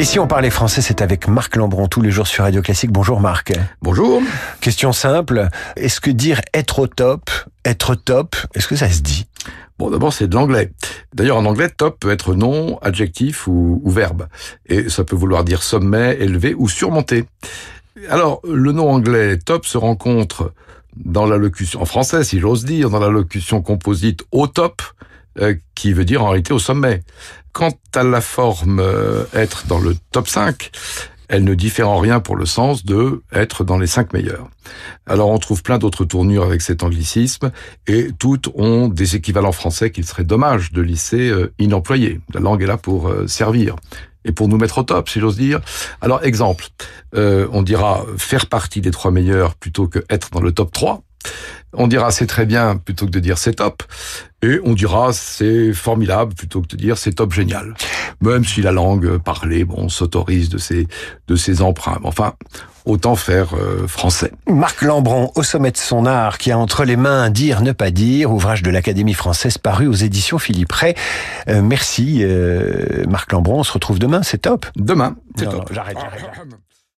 Et 0.00 0.04
si 0.04 0.18
on 0.18 0.26
parlait 0.26 0.48
français, 0.48 0.80
c'est 0.80 1.02
avec 1.02 1.28
Marc 1.28 1.56
Lambron 1.56 1.86
tous 1.86 2.00
les 2.00 2.10
jours 2.10 2.26
sur 2.26 2.44
Radio 2.44 2.62
Classique. 2.62 2.90
Bonjour 2.90 3.20
Marc. 3.20 3.52
Bonjour. 3.82 4.22
Question 4.62 4.94
simple. 4.94 5.50
Est-ce 5.76 6.00
que 6.00 6.10
dire 6.10 6.40
être 6.54 6.78
au 6.78 6.86
top, 6.86 7.28
être 7.66 7.94
top, 7.94 8.34
est-ce 8.54 8.66
que 8.66 8.76
ça 8.76 8.88
se 8.88 9.02
dit? 9.02 9.26
Bon, 9.78 9.90
d'abord, 9.90 10.14
c'est 10.14 10.26
de 10.26 10.34
l'anglais. 10.34 10.72
D'ailleurs, 11.12 11.36
en 11.36 11.44
anglais, 11.44 11.68
top 11.68 12.00
peut 12.00 12.10
être 12.10 12.32
nom, 12.32 12.78
adjectif 12.78 13.46
ou, 13.46 13.82
ou, 13.84 13.90
verbe. 13.90 14.28
Et 14.64 14.88
ça 14.88 15.04
peut 15.04 15.16
vouloir 15.16 15.44
dire 15.44 15.62
sommet, 15.62 16.16
élevé 16.18 16.54
ou 16.54 16.66
surmonté. 16.66 17.26
Alors, 18.08 18.40
le 18.42 18.72
nom 18.72 18.90
anglais 18.90 19.36
top 19.36 19.66
se 19.66 19.76
rencontre 19.76 20.54
dans 20.96 21.26
la 21.26 21.36
locution, 21.36 21.82
en 21.82 21.84
français, 21.84 22.24
si 22.24 22.40
j'ose 22.40 22.64
dire, 22.64 22.88
dans 22.88 23.00
la 23.00 23.10
locution 23.10 23.60
composite 23.60 24.22
au 24.32 24.46
top, 24.46 24.80
euh, 25.38 25.54
qui 25.74 25.92
veut 25.92 26.04
dire 26.04 26.22
en 26.22 26.28
réalité 26.28 26.52
au 26.52 26.58
sommet. 26.58 27.02
Quant 27.52 27.72
à 27.94 28.02
la 28.02 28.20
forme 28.20 28.80
euh, 28.80 29.24
être 29.34 29.66
dans 29.66 29.78
le 29.78 29.96
top 30.12 30.28
5, 30.28 30.70
elle 31.30 31.44
ne 31.44 31.54
diffère 31.54 31.88
en 31.88 31.98
rien 31.98 32.18
pour 32.18 32.34
le 32.34 32.44
sens 32.44 32.84
de 32.84 33.22
être 33.32 33.62
dans 33.62 33.78
les 33.78 33.86
cinq 33.86 34.12
meilleurs. 34.12 34.48
Alors 35.06 35.30
on 35.30 35.38
trouve 35.38 35.62
plein 35.62 35.78
d'autres 35.78 36.04
tournures 36.04 36.42
avec 36.42 36.60
cet 36.60 36.82
anglicisme 36.82 37.52
et 37.86 38.08
toutes 38.18 38.48
ont 38.56 38.88
des 38.88 39.14
équivalents 39.14 39.52
français 39.52 39.92
qu'il 39.92 40.04
serait 40.04 40.24
dommage 40.24 40.72
de 40.72 40.82
laisser 40.82 41.30
euh, 41.30 41.52
inemployés. 41.60 42.20
La 42.34 42.40
langue 42.40 42.62
est 42.64 42.66
là 42.66 42.76
pour 42.76 43.08
euh, 43.08 43.28
servir 43.28 43.76
et 44.24 44.32
pour 44.32 44.48
nous 44.48 44.58
mettre 44.58 44.78
au 44.78 44.82
top, 44.82 45.08
si 45.08 45.20
j'ose 45.20 45.36
dire. 45.36 45.60
Alors 46.00 46.24
exemple, 46.24 46.66
euh, 47.14 47.46
on 47.52 47.62
dira 47.62 48.04
faire 48.18 48.46
partie 48.46 48.80
des 48.80 48.90
trois 48.90 49.12
meilleurs 49.12 49.54
plutôt 49.54 49.86
que 49.86 50.00
être 50.10 50.30
dans 50.30 50.40
le 50.40 50.50
top 50.50 50.72
3. 50.72 51.00
On 51.72 51.86
dira 51.86 52.10
c'est 52.10 52.26
très 52.26 52.46
bien 52.46 52.76
plutôt 52.76 53.06
que 53.06 53.10
de 53.10 53.20
dire 53.20 53.38
c'est 53.38 53.54
top. 53.54 53.82
Et 54.42 54.58
on 54.64 54.72
dira 54.72 55.12
c'est 55.12 55.72
formidable 55.72 56.34
plutôt 56.34 56.62
que 56.62 56.68
de 56.68 56.76
dire 56.76 56.98
c'est 56.98 57.12
top 57.12 57.32
génial. 57.32 57.74
Même 58.20 58.44
si 58.44 58.60
la 58.60 58.72
langue 58.72 59.18
parlée, 59.18 59.64
bon, 59.64 59.88
s'autorise 59.88 60.48
de 60.48 60.58
ses, 60.58 60.88
de 61.28 61.36
ses 61.36 61.62
emprunts. 61.62 62.00
Enfin, 62.02 62.34
autant 62.84 63.14
faire 63.14 63.54
euh, 63.54 63.86
français. 63.86 64.32
Marc 64.48 64.82
Lambron, 64.82 65.30
au 65.36 65.42
sommet 65.42 65.70
de 65.70 65.76
son 65.76 66.06
art, 66.06 66.38
qui 66.38 66.50
a 66.50 66.58
entre 66.58 66.84
les 66.84 66.96
mains 66.96 67.30
Dire, 67.30 67.62
ne 67.62 67.72
pas 67.72 67.90
dire, 67.90 68.32
ouvrage 68.32 68.62
de 68.62 68.70
l'Académie 68.70 69.14
française 69.14 69.58
paru 69.58 69.86
aux 69.86 69.92
éditions 69.92 70.38
Philippe 70.38 70.72
Ray. 70.72 70.94
Euh, 71.48 71.62
merci 71.62 72.20
euh, 72.22 73.04
Marc 73.08 73.32
Lambron, 73.32 73.60
on 73.60 73.64
se 73.64 73.72
retrouve 73.72 73.98
demain, 73.98 74.22
c'est 74.22 74.38
top. 74.38 74.66
Demain, 74.76 75.16
c'est 75.36 75.48
top. 75.48 75.70
J'arrête, 75.72 75.98
j'arrête. 76.00 76.30